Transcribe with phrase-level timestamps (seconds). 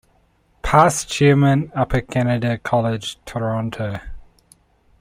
[0.63, 3.99] Past Chairman Upper Canada College, Toronto.